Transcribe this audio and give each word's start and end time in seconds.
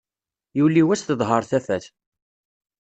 Yuli 0.57 0.83
wass 0.87 1.01
teḍher 1.03 1.43
tafat. 1.49 1.85